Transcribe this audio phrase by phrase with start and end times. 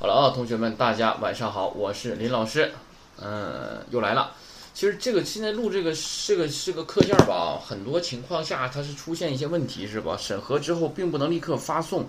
[0.00, 2.72] 好了啊，同学们，大家晚上好，我是林老师，
[3.20, 4.30] 嗯，又来了。
[4.72, 5.92] 其实这个现在录这个
[6.24, 10.16] 这个这个课件吧，很多情况下它是出现一些问题，是吧？
[10.16, 12.06] 审核之后并不能立刻发送，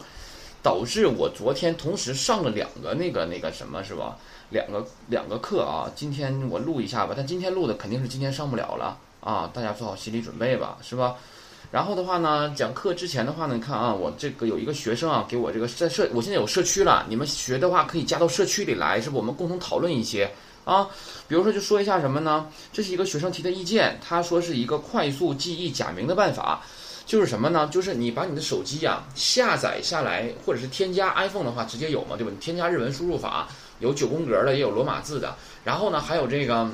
[0.62, 4.20] 导致我昨天同时上了两个那个那个什么，是吧？
[4.52, 11.16] 两个两个课啊，今天我录一下吧，但今天录的肯定是今天上不了了啊，大家做好心理准备吧，是吧？
[11.72, 19.18] 然后的话呢，讲课之前的话呢，你看啊，我这个有一个学生啊，给我这个在社，我现在有社区了，你们学的话可以加到社区里来，是不？
[19.18, 20.32] 我们共同讨论一些
[20.66, 20.90] 啊，
[21.28, 22.48] 比如说就说一下什么呢？
[22.74, 26.64] 这是一个学生提的意见，他说是一个快速记忆假名的办法，
[27.06, 27.70] 就是什么呢？
[27.72, 32.32] 就是你把你的手机呀下载下来，或者是添加 iPhone 的话，直接有嘛，对吧？
[32.34, 36.68] 你添加日文输入法，有九宫格的，也有罗马字的，然后呢，还有这个。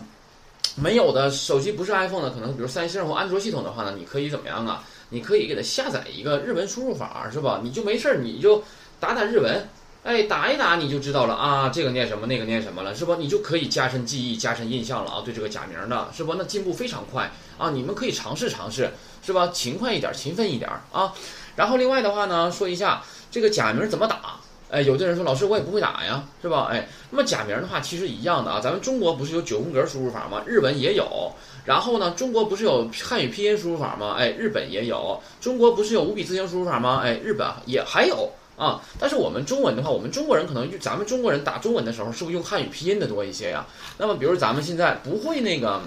[0.76, 4.84] 没有的手机不是 iPhone 的，可能比如三星或安卓系统的话呢，你可以怎么样啊？
[5.10, 7.62] 你可以给它下载一个日文输入法，是吧？
[7.64, 8.62] 你就没事儿，你就
[9.00, 9.70] 打打日文，
[10.04, 13.16] 哎，打一打你就知道了啊，这个念什么，那个念什么了，是吧？
[13.18, 16.36] 你就可以加深记忆、加深印象了啊，对这个假名的，是吧？
[16.38, 18.92] 那进步非常快啊，你们可以尝试尝试，
[19.24, 19.48] 是吧？
[19.50, 21.14] 勤快一点，勤奋一点啊。
[21.56, 24.40] 然后另外的话呢，说一下这个假名怎么打。
[24.76, 26.68] 哎，有的人说老师我也不会打呀，是吧？
[26.70, 30.44] 哎，那么假名的话其实一样的啊，咱们中国不是有九宫格输入法吗？
[30.46, 31.32] 日本也有。
[31.64, 34.16] 然后呢，中国不是有汉语拼音输入法吗？
[34.20, 35.18] 哎，日本也有。
[35.40, 37.00] 中国不是有五笔字形输入法吗？
[37.06, 38.82] 哎，日本也还有啊。
[39.00, 43.66] 但是我们中文的话，我们中国人可能就咱们中国人打中文的时候，是不是用汉语拼音的多一些呀？
[43.98, 45.80] 那么比如咱们现在不会那个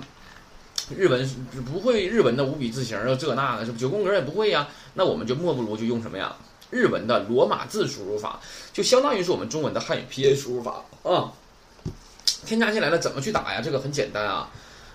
[0.97, 1.28] 日文，
[1.70, 4.66] 不会日文的五笔字形啊这那的，是不九宫格也不会呀？
[4.94, 6.34] 那我们就莫不如就用什么呀？
[6.70, 8.38] 日文的罗马字输入法
[8.72, 11.33] 就相当于是我们中文的汉语拼音输入法啊。
[12.44, 13.60] 添加进来了怎么去打呀？
[13.62, 14.48] 这个很简单啊。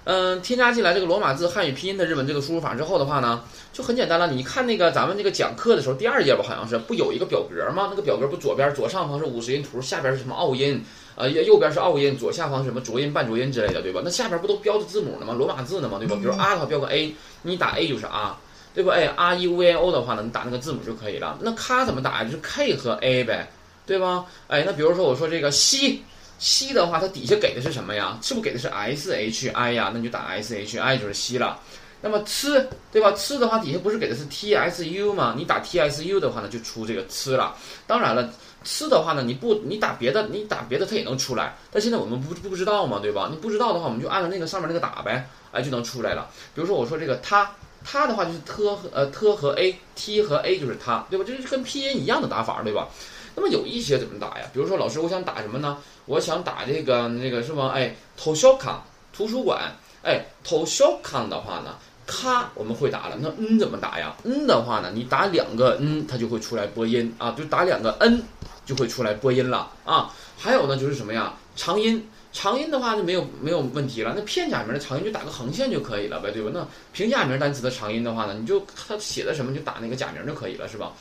[0.05, 4.27] 嗯，添加进来这个罗马字汉语拼音的日文这个输入法之后的话呢，就很简单了。
[4.27, 7.87] 你看那个咱们这个讲课的时候，第二页吧，好像是不有一个表格吗？
[7.89, 10.83] 那个表格不左边左上方是五十音图，下边是什么拗音？
[11.15, 14.01] 呃，右边是拗音，左下方是什么浊音、半浊音之类的，对吧？
[14.03, 15.33] 那下边不都标着字母呢吗？
[15.33, 15.97] 罗马字呢吗？
[15.99, 16.17] 对吧？
[16.17, 18.39] 比如啊的话标个 A，你打 A 就是啊。
[18.73, 18.89] 对不？
[18.89, 21.37] 哎，R E V I O 的话呢，你打那个字母就可以了。
[21.41, 22.23] 那咔怎么打呀？
[22.23, 23.47] 就是 K 和 A 呗，
[23.85, 24.25] 对吧？
[24.47, 26.03] 哎，那比如说我说这个西
[26.39, 28.17] 西的话，它底下给的是什么呀？
[28.21, 29.91] 是不是给的是 S H I 呀？
[29.93, 31.59] 那你就打 S H I 就是西了。
[32.01, 32.49] 那么 C
[32.91, 35.35] 对吧？C 的话底下不是给的是 T S U 吗？
[35.37, 37.55] 你打 T S U 的话呢，就出这个 C 了。
[37.85, 38.27] 当然了
[38.63, 41.55] ，C 的话呢，你不你打别的，你打别的它也能出来。
[41.71, 43.29] 但现在我们不不知道嘛，对吧？
[43.29, 46.27] 你不知道的话，我们就按照那个上面那个打呗，哎，就能出来了。
[46.55, 47.49] 比如说我说这个他。
[47.83, 51.25] 它的话就是特和呃特和 a，t 和 a 就是它，对吧？
[51.27, 52.87] 这是跟拼音一样的打法，对吧？
[53.35, 54.47] 那么有一些怎么打呀？
[54.53, 55.77] 比如说老师，我想打什么呢？
[56.05, 57.69] 我想打这个那个是吧？
[57.69, 59.71] 哎，图书馆，图书馆，
[60.03, 63.17] 哎，图书馆的话呢，咔我们会打了。
[63.19, 68.23] 那 n 怎么打呀？n 的话呢，你打两个 n，它就会出来播音啊，就打两个 n
[68.65, 70.13] 就会出来播音了啊。
[70.37, 71.33] 还有呢，就是什么呀？
[71.55, 72.07] 长音。
[72.33, 76.49] 长音的话就没有没有问题了，那片假名的长音就打个横线就可以了呗，对吧？
[76.51, 80.91] 那平假名单词的长音的话呢，你就它写的什么就打那个假名就可以了，是吧？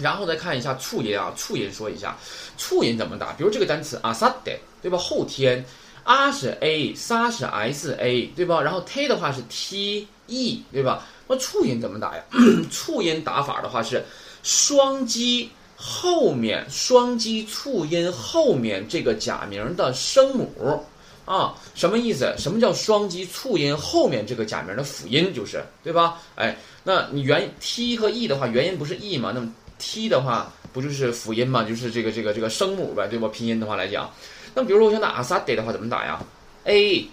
[0.00, 2.16] 然后再看一下促音啊，促音说一下，
[2.56, 3.32] 促音怎么打？
[3.34, 4.96] 比如这个单词啊，a 得，对吧？
[4.96, 5.64] 后天
[6.04, 8.62] ，a 是 a，sa 是 s，a，对吧？
[8.62, 11.06] 然后 t 的话是 t，e，对吧？
[11.28, 12.22] 那促音怎么打呀？
[12.72, 14.02] 促音打法的话是
[14.42, 15.50] 双击。
[15.76, 20.82] 后面双击促音后面这个假名的声母
[21.26, 22.32] 啊，什么意思？
[22.38, 25.34] 什么叫双击促音后面这个假名的辅音？
[25.34, 26.22] 就是对吧？
[26.36, 29.32] 哎，那你元 t 和 e 的话，元音不是 e 吗？
[29.34, 31.64] 那么 t 的话不就是辅音吗？
[31.64, 33.28] 就是这个这个这个声母呗，对吧？
[33.28, 34.10] 拼音的话来讲，
[34.54, 36.24] 那比如说我想打 a s a d 的话，怎么打呀
[36.64, 37.10] ？a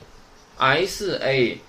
[0.85, 1.59] s a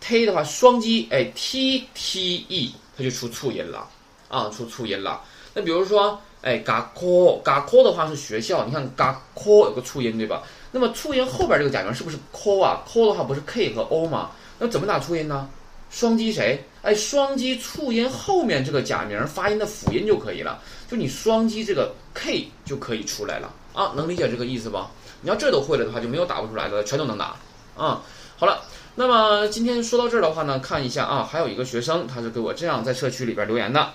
[0.00, 3.88] t 的话双击，哎 t t e 它就出促音了
[4.28, 5.20] 啊，出促音了。
[5.52, 6.20] 那比如说。
[6.42, 10.42] 哎，嘎科嘎科的话是学校，你看嘎科有个促音对吧？
[10.72, 12.82] 那么促音后边这个假名是不是科啊？
[12.90, 14.30] 科的话不是 k 和 o 吗？
[14.58, 15.48] 那怎么打促音呢？
[15.90, 16.64] 双击谁？
[16.82, 20.62] 哎，双击促音后面这个假名发音的辅音就可以了。
[20.88, 24.90] 就你双击这个 k 就可以出来了啊，能理解这个意思吧？
[25.20, 27.36] 你要这都会了的话，就没有打不出来的，全都能打
[27.76, 28.00] 啊。
[28.38, 28.62] 好了，
[28.94, 33.90] 那么今天说到这儿的话呢，看一下啊，还有一个学生他是给我这样在社区里边留言的，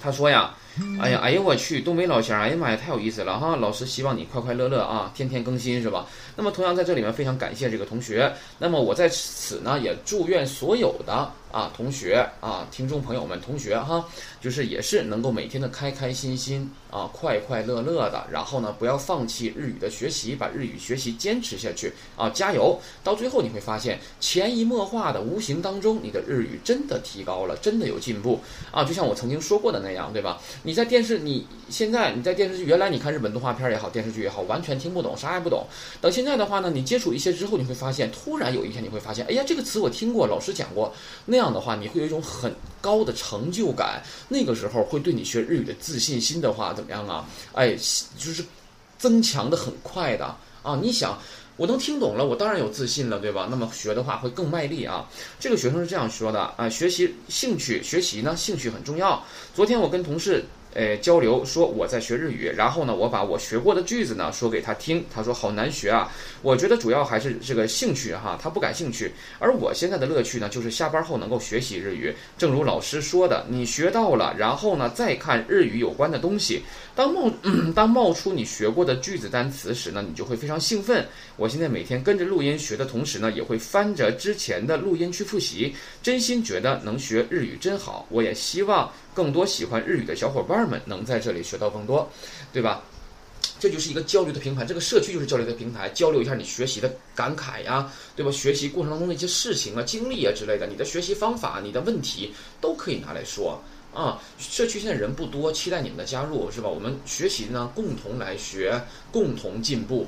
[0.00, 0.54] 他说呀。
[1.00, 3.56] 哎呀，哎呀，我去，东北老乡，哎呀妈呀，太有意思了哈！
[3.56, 6.06] 老师希望你快快乐乐啊，天天更新是吧？
[6.36, 8.32] 那么同样在这里面非常感谢这个同学。
[8.58, 11.30] 那么我在此呢也祝愿所有的。
[11.50, 14.04] 啊，同学啊，听众朋友们，同学哈，
[14.40, 22.80] 就是也是能够每天的开开心心啊，快快乐乐的，然后呢，不要放弃日语的学习，把日语学习坚持下去啊，加油！
[23.02, 28.38] 到最后你会发现，潜移默化的，无形当中，你的日语真的提高了，真的有进步
[28.70, 28.84] 啊！
[28.84, 30.40] 就像我曾经说过的那样，对吧？
[30.62, 30.69] 你。
[30.70, 35.66] 你在电视，你现在你在电视剧，原来你看日本动画片也好，电视剧也好，完全听不懂，啥也不懂。
[36.00, 40.94] 等现在的话呢，你接触一些之后，你会发现，突然有一天你会发现，哎呀，这个词我听过，老师讲过。
[41.26, 44.00] 那样的话，你会有一种很高的成就感。
[44.28, 47.26] 那个时候会对你学日语的自信心的话怎么样啊？
[47.52, 47.72] 哎，
[48.16, 48.44] 就是
[48.96, 50.24] 增强的很快的
[50.62, 50.78] 啊！
[50.80, 51.18] 你想。
[51.56, 53.46] 我能听懂了，我当然有自信了，对吧？
[53.50, 55.06] 那么学的话会更卖力啊。
[55.38, 59.22] 这个学生是这样说的啊，学习兴趣，学习呢兴趣很重要。
[59.54, 60.42] 昨天我跟同事。
[60.74, 66.12] 诶，交流说我在学日语，然后呢，我把我学过的句子呢说给他听，他说好难学啊。
[66.42, 69.10] 我觉得主要还是这个兴趣哈，他不感兴趣。
[69.40, 72.14] 而我现在的乐趣呢，就是下班后能够学习日语。
[72.38, 76.62] 正如老师说的，你学到了，然后呢再看日语有关的东西。
[76.94, 77.30] 当冒
[77.74, 81.04] 当冒出你学过的句子单词时呢，你就会非常兴奋。
[81.36, 85.74] 我现在每天跟着录音学的同时呢，也会翻着之前的录音去复习。
[86.00, 88.88] 真心觉得能学日语真好，我也希望。
[89.14, 92.08] 更多喜欢日语的小伙伴们能在这里学到更多，
[92.52, 92.82] 对吧？
[93.58, 98.30] 这就是一个交流的平台，这个社区就是交流的平台，交流一下你学习的感慨呀，对吧？
[98.30, 103.62] 学习过程当中的一些事情啊、经历啊之类的，你的学习方法、你的问题都可以拿来说
[103.92, 104.20] 啊。
[104.38, 106.68] 社区现在人不多，期待你们的加入，是吧？
[106.68, 110.06] 我们学习呢，共同来学，共同进步，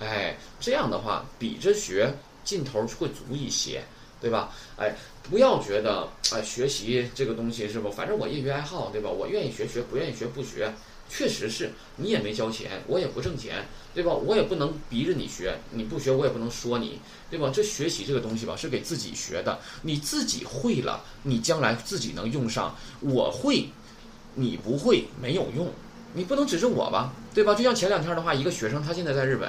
[0.00, 2.12] 哎，这样的话比着学
[2.44, 3.82] 劲头会足一些。
[4.20, 4.52] 对吧？
[4.76, 4.94] 哎，
[5.30, 7.90] 不要觉得哎，学习这个东西是不？
[7.90, 9.08] 反正我业余爱好，对吧？
[9.08, 10.72] 我愿意学学，不愿意学不学。
[11.12, 14.12] 确实是你也没交钱，我也不挣钱，对吧？
[14.12, 17.50] 我也不能逼着你学，你不学我也不能说你，对吧？
[17.52, 22.76] 这学习这个东西吧，是给自己学的，你自己会了，你将来自己能用上。
[23.00, 23.70] 我会，
[24.34, 25.72] 你不会没有用，
[26.14, 27.54] 你不能指着我吧，对吧？
[27.54, 29.48] 就像前两天的话，一个学生他现在在日本，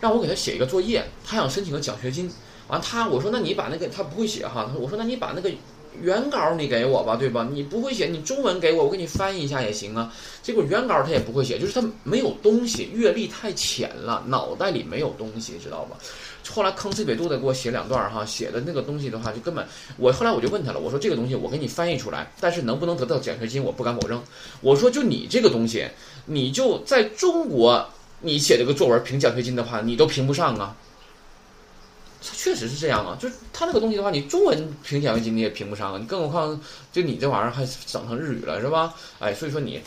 [0.00, 2.30] 让我给他写一个作业，他想申请个奖学金。
[2.68, 5.50] 完他我说那你把那个他不会写哈，我说那你把那个
[6.00, 7.48] 原稿你给我吧，对吧？
[7.50, 10.12] 你不会写，你中文给我，我给你翻译一下也行啊。
[10.42, 15.96] 结果原稿他也不会写，就是他没有东西，阅历太浅了，脑袋里没有东西，知道吧？
[16.50, 19.66] 后来吭哧瘪肚的给我写两段哈，写的那个东西的话就根本
[19.96, 24.22] 我后来我就问他了，我说这个东西我给你翻译出来，但是能不能得到奖学金我不敢保证。
[24.60, 25.86] 我说就你这个东西，
[26.26, 27.86] 你就在中国
[28.20, 30.76] 你写这个作文评奖学金的话，你都评不上啊。
[32.20, 36.60] 确实是这样啊，就是他那个东西的话，你中文评奖学金你也评不上啊，你更何况
[36.92, 38.94] 就你这玩意儿还整成日语了是吧？
[39.18, 39.80] 哎，所以说你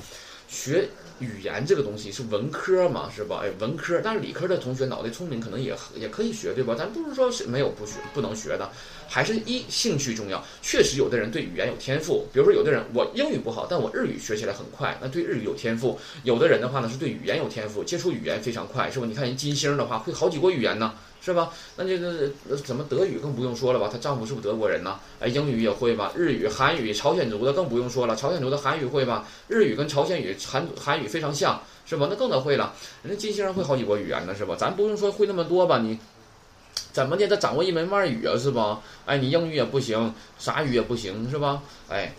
[0.48, 0.88] 学
[1.20, 3.42] 语言这个东西是文科嘛是吧？
[3.44, 6.74] 哎，文科，但是理科的同学脑袋聪明可能也也可以学对吧？
[6.74, 8.70] 咱不是说是没有不学不能学的，
[9.08, 10.44] 还是一兴趣重要。
[10.62, 16.00] 确实有的人对语言有天赋，比如说有的人我英语不好，但我日语学起来很快，那对日语有天赋。
[16.24, 19.06] 有的人的话呢是对语言有天赋，接触语言非常快，是吧？
[19.06, 20.94] 你看人金星的话会好几国语言呢。
[21.24, 21.52] 是吧？
[21.76, 22.32] 那这个
[22.66, 23.88] 怎么德语更不用说了吧？
[23.88, 25.00] 她丈夫是不是德国人呢？
[25.20, 26.12] 哎，英语也会吧？
[26.16, 28.16] 日语、韩语，朝鲜族的更不用说了。
[28.16, 29.28] 朝鲜族的韩语会吧？
[29.48, 32.08] 日语跟朝鲜语、韩韩语非常像，是吧？
[32.10, 32.74] 那更得会了。
[33.04, 34.56] 人家金星会好几国语言呢，是吧？
[34.58, 35.78] 咱不用说会那么多吧？
[35.78, 36.00] 你
[36.92, 37.28] 怎么的？
[37.28, 38.82] 他掌握一门外语啊，是吧？
[39.06, 41.62] 哎，你英语也不行，啥语也不行，是吧？
[41.88, 42.12] 哎。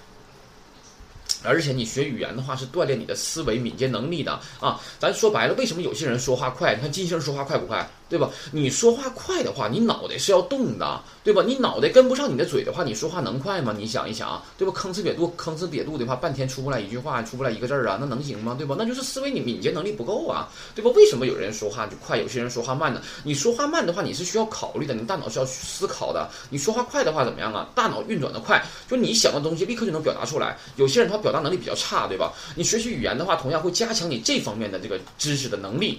[1.44, 4.80] 而且你学语言的话是锻炼你的思维敏捷能力的啊！
[5.00, 6.76] 咱说白了，为什么有些人说话快？
[6.76, 7.88] 你看金星说话快不快？
[8.12, 8.28] 对吧？
[8.50, 11.42] 你说话快的话，你脑袋是要动的，对吧？
[11.46, 13.74] 你脑袋跟不上你的嘴的话，你说话能快吗？
[13.74, 14.72] 你想一想，对吧？
[14.76, 18.54] 吭哧瘪肚，吭哧瘪肚的话，半天出不来一句话，出不来一个字儿啊，那能行吗？
[18.56, 18.76] 对吧？
[18.78, 20.90] 那就是思维你敏捷能力不够啊，对吧？
[20.94, 23.02] 为什么有人说话就快，有些人说话慢呢？
[23.24, 26.28] 你说话慢的话，你是需要考虑的，你大脑是要思考的。
[26.50, 27.66] 你说话快的话怎么样啊？
[27.74, 30.56] 大脑运转的快，就你想的东西立刻就能表达出来。
[30.76, 32.30] 有些人他表表达能力比较差，对吧？
[32.56, 35.98] 你学习语言的话，同样会加强你这方面的这个知识的能力，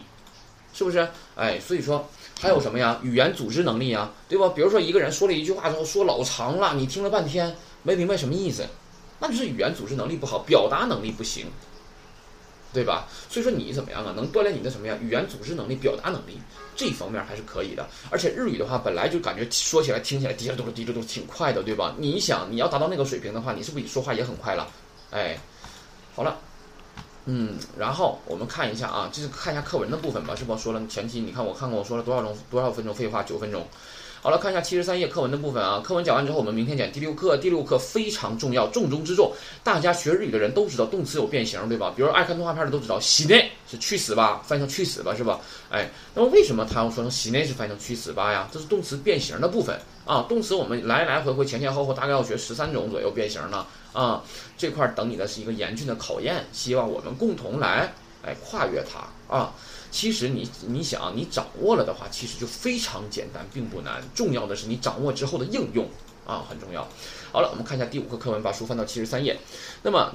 [0.74, 1.08] 是不是？
[1.36, 2.10] 哎，所以说
[2.42, 3.00] 还有什么呀？
[3.04, 4.50] 语言组织能力啊，对吧？
[4.56, 8.66] 比如说一个人说了一句话之后说老长了，你听了半天没明白什么意思，
[9.20, 11.46] 那就是语言组织能力不好，表达能力不行，
[12.74, 13.08] 对吧？
[13.30, 14.14] 所以说你怎么样啊？
[14.16, 14.98] 能锻炼你的什么呀？
[15.00, 16.40] 语言组织能力、表达能力
[16.76, 17.88] 这方面还是可以的。
[18.10, 21.96] 而且日语的话，本来就感觉说起来、听起来滴着嘟噜、滴着嘟挺快的，对吧？
[22.00, 24.68] 你想你要达到那个水平的话，你是不是说话也很快了？
[25.12, 25.38] 哎，
[26.16, 26.40] 好了，
[27.26, 31.22] 嗯，然后我们看一下啊，就是看一下课文的部分吧，是不说了前期？
[31.22, 33.24] 你看我看看我说了多少钟多少分钟废话？
[33.24, 33.66] 九分钟。
[34.24, 35.82] 好了，看一下七十三页课文的部分啊。
[35.84, 37.36] 课文讲完之后，我们明天讲第六课。
[37.36, 39.30] 第六课非常重要，重中之重。
[39.66, 41.92] 大家学日语的人都知道动词有变形，对吧？
[41.94, 45.42] 比如爱看动画片的都知道，喜内是去死吧，翻译成去死吧，是吧？
[45.70, 48.48] 哎，那么为什么他要说成喜内是翻译成去死吧呀？
[48.50, 50.26] 这是动词变形的部分啊。
[50.30, 54.24] 动词我们来来回回前前后后大概要学十三种左右变形呢啊。
[54.58, 57.94] 这块等你的是一个严峻的考验，希望我们共同来
[58.26, 59.52] 哎跨越它啊。
[59.94, 64.02] 其实你你想你掌握了的话，其实就非常简单，并不难。
[64.16, 65.88] 重要的是你掌握之后的应用
[66.26, 66.82] 啊，很重要。
[67.32, 69.38] 好了，我们看一下第五课课文，把书翻到七十三页。
[69.84, 70.12] 那么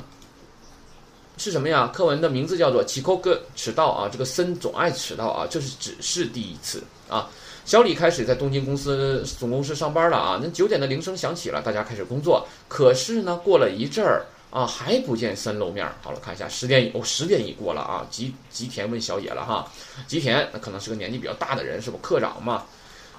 [1.37, 1.87] 是什么呀？
[1.95, 4.09] 课文的名字叫做“起扣哥迟到啊”。
[4.13, 7.31] 这个森总爱迟到啊，这是只是第一次啊。
[7.65, 10.41] 小李开始在东京公司总公司上班了啊。
[10.43, 12.45] 那九点的铃声响起了，大家开始工作。
[12.67, 15.88] 可是呢，过了一阵儿啊，还不见森露面。
[16.02, 18.06] 好了，看一下十点哦，十点已过了啊。
[18.10, 19.68] 吉吉田问小野了哈，
[20.08, 22.64] 吉田那可能是个年纪比较大的人，是不课长嘛？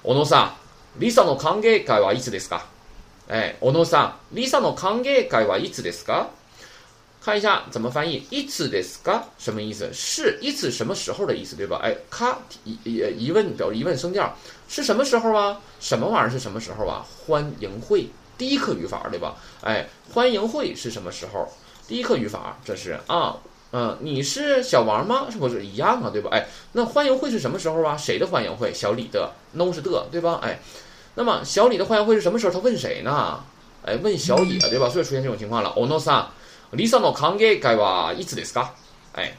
[0.03, 0.51] 小野さ
[0.97, 2.61] ん、リサの歓迎会はいつですか？
[3.27, 6.27] 哎，小野さん、リサの歓迎会はいつですか？
[7.21, 9.23] 看一下怎么翻译，いつですか？
[9.39, 9.91] 什么意思？
[9.91, 11.79] 是いつ什么时候的意思，对吧？
[11.81, 14.31] 哎，か疑疑疑问表示疑问声调，
[14.69, 15.59] 是什么时候啊？
[15.79, 17.03] 什么玩意儿是什么时候啊？
[17.25, 18.07] 欢迎会，
[18.39, 19.35] 第一课语法，对吧？
[19.61, 21.47] 哎，欢迎会是什么时候？
[21.87, 23.37] 第一课语法，这是啊，
[23.71, 25.27] 嗯，你是小王吗？
[25.31, 26.09] 是不是一样啊？
[26.11, 26.29] 对吧？
[26.31, 27.95] 哎，那欢迎会是什么时候啊？
[27.95, 28.73] 谁的欢迎会？
[28.73, 30.39] 小李的，no 是的，对吧？
[30.41, 30.59] 哎，
[31.15, 32.53] 那么小李的欢迎会是什么时候？
[32.53, 33.39] 他问谁呢？
[33.83, 34.89] 哎，问小野，对吧？
[34.89, 35.71] 所以出现这种情况了。
[35.75, 36.27] おのさ
[36.71, 38.69] ん、リサの歓迎会はいつですか？
[39.13, 39.33] 哎，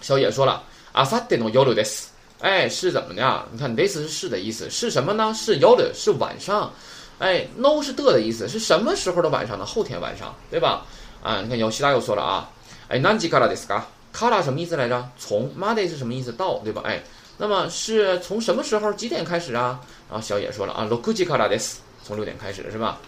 [0.00, 0.62] 小野说了，
[0.94, 2.08] あさっての夜です。
[2.40, 3.48] 哎，是怎么的？
[3.52, 5.32] 你看，this 是是的意思，是什么呢？
[5.34, 6.72] 是夜，是晚上。
[7.20, 9.64] 哎，no 是的的意思，是什么时候的晚上呢？
[9.64, 10.84] 后天晚上，对吧？
[11.22, 12.48] 啊，你看，有西达又说了啊，
[12.88, 13.82] 哎，何時からですか？
[14.12, 15.08] から什么意思来着？
[15.18, 16.32] 从，まで是什么意思？
[16.32, 16.82] 到，对吧？
[16.84, 17.02] 哎，
[17.38, 18.92] 那么是从什么时候？
[18.92, 19.80] 几点开始啊？
[20.08, 22.98] 然后小野说了啊，六時からです，从六点开始，是吧？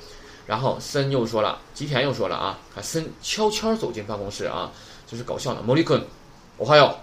[0.47, 4.70] 然后森又说了，吉田又说了啊，看森悄悄走进办公室啊，
[5.06, 5.61] 这是搞笑的。
[5.62, 6.02] 莫里坤，
[6.56, 6.94] 我还有，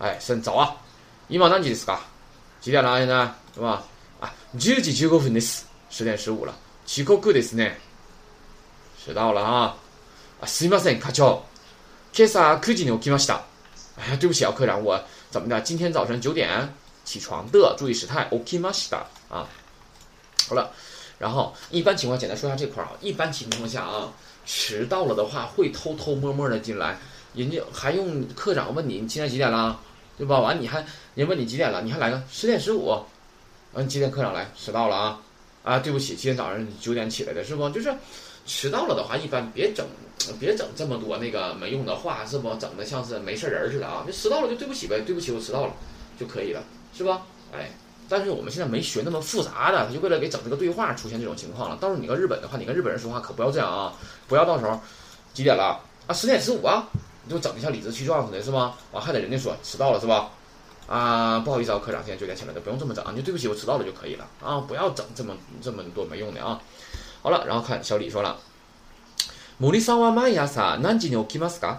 [0.00, 0.74] 哎，森早啊，
[1.28, 1.98] 今何時ですか？
[2.60, 2.98] 几点了？
[2.98, 3.82] 现在是吧？
[4.18, 6.54] 啊，十時十五分です， 十点十五了。
[6.86, 7.72] 遅刻ですね，
[9.04, 9.76] 迟到了啊。
[10.40, 11.42] 啊，すみません、課長。
[12.12, 13.40] 今朝九時に起きました。
[13.96, 15.60] 哎呀，对不起啊，科长，我怎么的？
[15.62, 19.48] 今天早晨九点起床的，注意时态，起きました啊。
[20.48, 20.70] 好了，
[21.18, 22.92] 然后一般情况，简单说一下这块儿啊。
[23.00, 24.12] 一般情况下啊，
[24.44, 26.98] 迟到了的话，会偷偷摸摸的进来，
[27.34, 29.80] 人家还用科长问你，你现在几点了，
[30.18, 30.40] 对吧？
[30.40, 33.02] 完你还人问你几点了，你还来个十点十五，
[33.72, 34.50] 嗯，几点科长来？
[34.56, 35.18] 迟到了啊
[35.63, 37.69] 啊，对不起，今天早上九点起来的是不？
[37.69, 37.93] 就是
[38.45, 39.85] 迟到了的话，一般别整
[40.39, 42.53] 别整这么多那个没用的话，是不？
[42.55, 44.03] 整的像是没事人似的啊。
[44.05, 45.73] 就迟到了就对不起呗，对不起，我迟到了
[46.19, 46.63] 就可以了，
[46.93, 47.21] 是吧？
[47.53, 47.71] 哎。
[48.09, 51.77] 但是我们现在没学那么复杂的，他就为了给整这个对话出现这种情况了。
[51.79, 53.93] 到时候你跟日本的话，你跟日本人说话可不要这样啊！
[54.27, 54.77] 不要到时候
[55.33, 56.13] 几点了啊？
[56.13, 56.89] 十点十五啊？
[57.23, 58.77] 你就整的像理直气壮似的，是吧？
[58.91, 60.29] 完还得人家说迟到了是吧？
[60.90, 64.60] 啊，不好意思啊，科长，现在九点起来的，不用这么整，你就对不起，我迟到了就可以了啊！
[64.60, 66.60] 不要整这么这么多没用的啊！
[67.22, 68.36] 好了，然后看小李说了，
[69.58, 71.78] 森さんは毎朝何時に起きますか？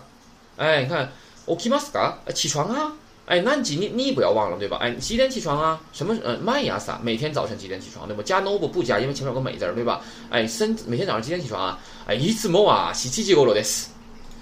[0.58, 1.10] 哎，你看
[1.46, 2.16] 起きますか？
[2.34, 2.92] 起床啊！
[3.28, 4.78] 哎，那几你你不要忘了对吧？
[4.82, 5.80] 哎，几点起床啊？
[5.94, 8.24] 什么呃，麦亚萨每天早晨几点起床对吧？
[8.26, 10.02] 加 no 不不加，因为前面有个美字儿对吧？
[10.30, 11.80] 哎，身每天早上几点起床啊？
[12.08, 13.90] 哎，一次莫啊，洗七七锅罗的斯。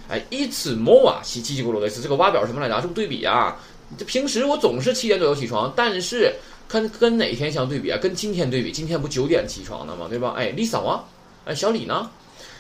[0.07, 2.01] 哎，一次莫啊，洗七七锅罗的斯。
[2.01, 2.75] 这个蛙表什么来着？
[2.81, 3.57] 是不是对比啊？
[3.97, 6.33] 这平时我总是七点左右起床，但是
[6.67, 7.97] 跟跟哪天相对比啊？
[7.97, 10.07] 跟今天对比，今天不九点起床的吗？
[10.09, 10.33] 对吧？
[10.35, 11.03] 哎，李嫂啊，
[11.45, 12.09] 哎，小李呢？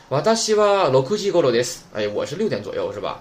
[0.09, 1.81] 瓦达西瓦罗库西锅罗的斯。
[1.93, 3.19] 哎，我是六点左右是吧？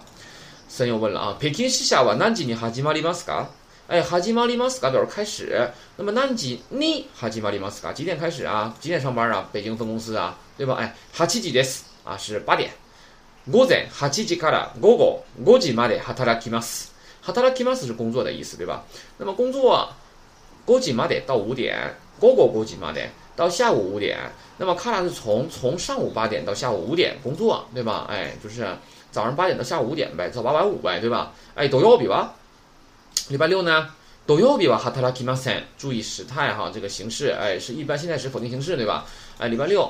[0.68, 3.46] 森又问了啊，北京西下は何時に始まりますか？
[3.88, 5.70] 哎，始まりますか表示开始。
[5.96, 7.92] 那么何時に始まりますか？
[7.92, 8.74] 几点开始啊？
[8.80, 9.48] 几点上班啊？
[9.52, 10.74] 北京分公司啊，对吧？
[10.74, 12.70] 哎，八時です啊，是八点。
[13.50, 16.92] 午前八時から午後五時まで働きます。
[17.22, 18.84] 働きます是工作的意思，对吧？
[19.18, 19.88] 那么工作
[20.66, 24.18] 五時まで到五点，午後五時まで到下午五点。
[24.58, 28.06] 那么から是从从上午八点到下午五点工作，对吧？
[28.08, 28.66] 哎，就是。
[29.14, 31.32] 早上八点到下午五点呗，早八晚五呗，对吧？
[31.54, 32.34] 哎，都要比吧。
[33.28, 33.88] 礼拜六呢，
[34.26, 34.76] 都要比吧。
[34.76, 39.06] 哈塔拉基马森，注意时态哈，这个形式哎是一般现在时否定形式，对吧？
[39.38, 39.88] 哎，礼拜六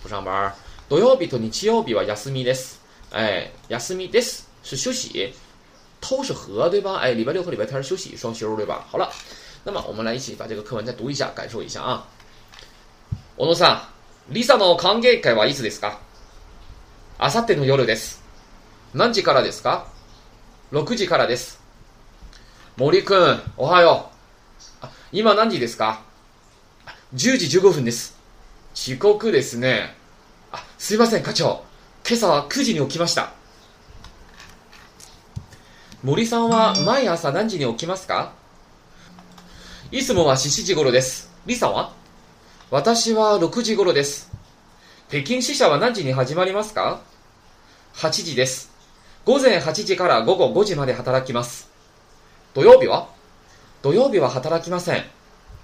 [0.00, 0.54] 不上班。
[0.88, 2.56] 都要比托尼七要比吧，亚斯米 des，
[3.10, 5.32] 哎，亚斯米 des 是休息，
[6.01, 6.97] 偷是和，对吧？
[6.97, 8.85] 哎，礼拜六和礼拜天休息双休，对吧？
[8.89, 9.09] 好了，
[9.63, 12.07] 那么我们来一起把这个课文再读一下，感受一下啊。
[13.37, 13.87] 小野さ
[14.29, 15.99] ん、リサの歓迎会はいつですか？
[17.17, 18.21] あさっての夜です。
[18.93, 19.87] 何時からですか
[20.71, 21.61] ?6 時からです。
[22.77, 24.09] 森くん、おはよ
[24.83, 24.87] う。
[25.11, 26.01] 今何時ですか
[27.13, 28.17] ?10 時15分です。
[28.73, 29.95] 遅刻ですね。
[30.51, 31.63] あ、すいません、課長。
[32.07, 33.31] 今朝は9時に起きました。
[36.03, 38.33] 森さんは毎朝何時に起きますか？
[39.91, 41.29] いつもは7時頃です。
[41.45, 41.93] リさんは？
[42.71, 44.31] 私は6時頃です。
[45.09, 47.01] 北京支社は何時に始まりますか
[47.97, 48.71] ?8 時です。
[49.25, 51.69] 午前8時から午後5時まで働きます。
[52.55, 53.07] 土曜日は？
[53.83, 55.03] 土曜日は働きません。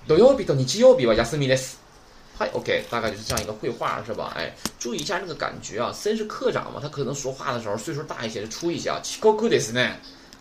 [0.07, 1.79] 土曜日と日曜日は休みです。
[2.37, 4.31] 嗨，OK，大概就是这样一个绘画是吧？
[4.35, 9.81] 哎，注意一下这个感觉啊，森是科长嘛，他可能说话的时候岁数大一些，就出一些啊，七高库得是呢，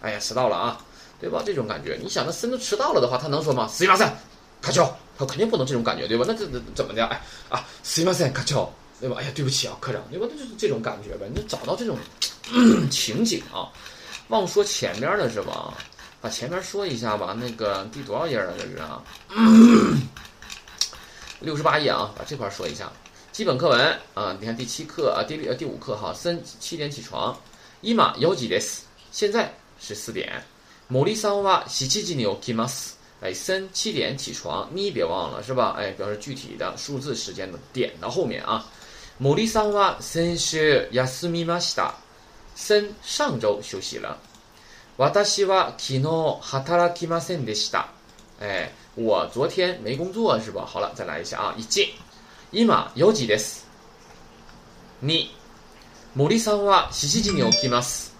[0.06, 0.78] 哎呀，迟到了啊，
[1.20, 1.42] 对吧？
[1.44, 3.66] 这种感觉，你想那森都迟到了的话，他能说吗？
[3.66, 4.16] 死马三，
[4.62, 6.24] 卡丘，他肯定不能这种感觉，对吧？
[6.28, 7.04] 那这这怎么的？
[7.06, 9.16] 哎啊，死马三，卡丘，对吧？
[9.18, 10.26] 哎呀，对不起啊，科长，对吧？
[10.30, 11.98] 那就是这种感觉呗，你找到这种
[12.88, 13.66] 情景啊，
[14.28, 15.74] 忘说前边的是吧？
[16.20, 18.54] 把前面说一下吧，那个第多少页了？
[18.58, 19.02] 这是啊。
[21.40, 22.90] 六十八页啊，把这块说一下。
[23.32, 27.36] 基本课文啊，你看第七课啊，第呃第五课哈，三七点起床。
[27.82, 28.78] 伊玛有几です？
[29.12, 30.43] 现在是四点。
[30.89, 32.97] モリさんは七時に起きます。
[33.21, 35.75] 哎，三七点起床，你别忘了是吧？
[35.77, 38.65] 哎，表示具体的数字时间的点到后面啊。
[39.19, 41.93] モリさんは先週休みました。
[42.55, 44.17] 三上周休息了。
[44.97, 47.87] 私は昨日働きませんでした。
[48.39, 48.71] 哎。
[48.93, 50.65] 我昨天没工作是吧？
[50.65, 51.55] 好了，再来一下啊！
[51.55, 51.91] 一进，
[52.51, 53.63] 今有几です。
[54.99, 55.29] 你，
[56.13, 58.13] 森さんは七時に起きます。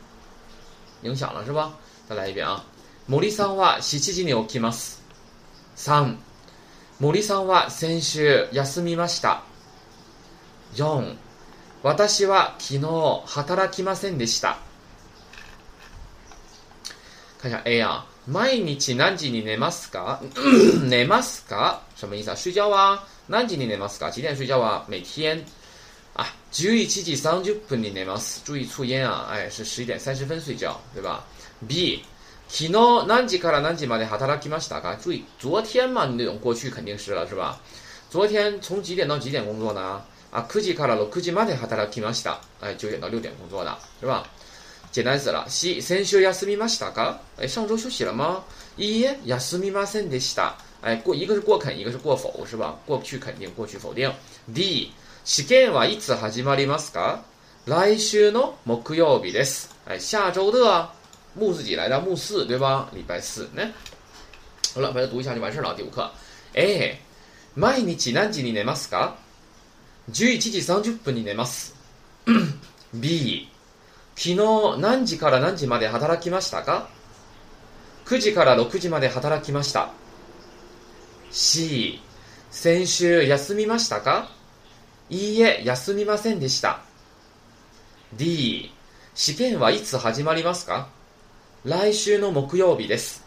[1.06, 1.72] 影响了是吧？
[2.08, 2.64] 再来一遍啊！
[3.08, 5.02] 森さんは七時に起きます。
[5.76, 6.20] 三、
[7.00, 9.44] 森さんは先週休みました。
[10.76, 11.18] 四、
[11.84, 14.58] 私は昨日働きませんでした。
[17.42, 18.06] 看一下 A 啊。
[18.28, 20.22] 毎日何時に寝ますか
[20.84, 22.36] 寝ますか什么意思啊？
[22.36, 23.04] 睡觉啊？
[23.28, 24.12] 何時に寝ますか？
[24.12, 24.86] 几点睡觉啊？
[24.88, 25.44] 每天
[26.16, 28.42] 啊，11時30分に寝ます。
[28.44, 29.28] 注意促音啊！
[29.32, 31.24] 哎，是十一点三十分睡觉，对吧？
[31.68, 32.04] B，
[32.50, 34.98] 昨日何時から何時まで働きましたか？
[34.98, 37.60] 注意，昨天嘛，你那种过去肯定是了，是吧？
[38.10, 40.02] 昨天从几点到几点工作呢？
[40.32, 42.40] 啊，9時から6時まで働きました。
[42.60, 44.24] 哎，九点到六点工作的，是吧？
[44.92, 45.46] 简单死了。
[45.48, 47.16] 西先週休みましたか？
[47.38, 48.44] 哎，上周休息了吗？
[48.76, 50.56] 一休みませんでした。
[50.86, 52.76] 哎，过一个是过肯，一个是过否，是吧？
[52.86, 54.12] 过去肯定，过去否定。
[54.54, 54.92] D
[55.26, 57.20] 試験はいつ始まりますか？
[57.66, 59.70] 来週の木曜日です。
[59.86, 60.90] 哎，下周的
[61.36, 62.90] 木自己来的木四，对吧？
[62.94, 63.72] 礼拜四呢。
[64.74, 65.76] 好了，把它读一下就完事了。
[65.76, 66.10] 第五课。
[66.54, 67.00] A
[67.56, 69.14] 毎日何時に寝ますか？
[70.12, 71.76] 11時30分に寝ます。
[72.94, 73.48] B
[74.16, 74.36] 昨日
[74.80, 76.90] 何時から何時まで働きましたか
[78.06, 79.90] ?9 時から6時まで働きました。
[81.31, 82.01] C、
[82.51, 84.31] 先週休みましたか？
[85.11, 86.81] いいえ、休みませんでした。
[88.15, 88.73] D、
[89.15, 90.89] 試験はいつ始まりますか？
[91.65, 93.26] 来週の木曜日です。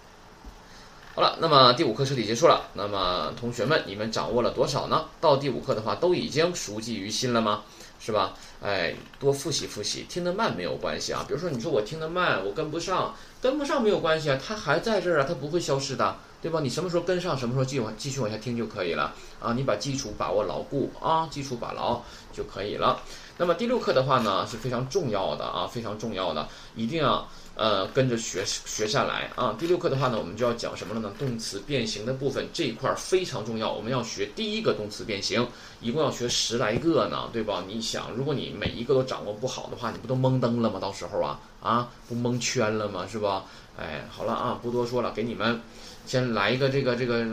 [1.20, 2.68] 好了，那么第五课彻底结束了。
[2.76, 5.04] 那么同学们，你们掌握了多少呢？
[5.20, 7.64] 到第五课的话，都已经熟记于心了吗？
[8.00, 8.34] 是吧？
[8.64, 11.26] 哎，多复习复习，听得慢没有关系啊。
[11.28, 16.62] 比如说，你说我听得慢，我跟不上，跟不上没有关系啊，它还在这儿啊，它不会消失的，对吧？
[16.62, 19.52] 你什么时候跟上，什么时候继续继续往下听就可以了啊。
[19.52, 22.02] 你把基础把握牢固啊，基础把牢
[22.32, 23.02] 就可以了。
[23.36, 27.28] 那么第六课的话呢，是非常重要的啊，非常重要的，一定要。
[27.60, 29.54] 呃，跟着学学下来啊！
[29.60, 31.12] 第六课的话呢，我们就要讲什么了呢？
[31.20, 35.46] 动词变形的部分这一块非常重要，我们要学第一个动词变形，
[35.82, 37.66] 一共要学十来个呢，对吧？
[37.68, 40.80] 你想，如果你每一个都掌握不好的话，你不都懵登了吗？
[40.80, 43.06] 到时候啊啊，不蒙圈了吗？
[43.06, 43.44] 是吧？
[43.78, 45.60] 哎，好了啊，不多说了，给你们
[46.06, 47.28] 先来一个这个这个，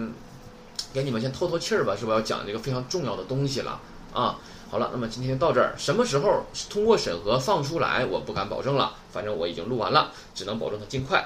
[0.92, 2.14] 给你们先透透气儿吧，是吧？
[2.14, 3.80] 要讲这个非常重要的东西了
[4.12, 4.40] 啊！
[4.68, 8.94] 好了，那么今天到这儿，什么时候通过审核放出来，我不敢保证了。
[9.12, 11.24] 反正我已经录完了，只能保证它尽快。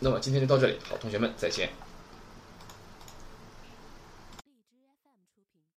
[0.00, 1.70] 那么今天就到这里，好，同学们再见。